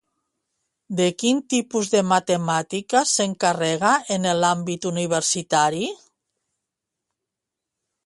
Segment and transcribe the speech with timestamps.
[0.99, 2.01] De quin tipus de
[2.31, 5.87] temàtiques s'encarrega en l'àmbit universitari?